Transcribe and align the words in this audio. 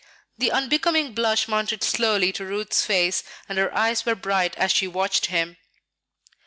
The 0.35 0.51
unbecoming 0.51 1.13
blush 1.13 1.47
mounted 1.47 1.83
slowly 1.83 2.31
to 2.31 2.43
Ruth's 2.43 2.83
face 2.83 3.23
and 3.47 3.59
her 3.59 3.71
eyes 3.77 4.03
were 4.03 4.15
bright 4.15 4.55
as 4.57 4.71
she 4.71 4.87
watched 4.87 5.27
him. 5.27 5.57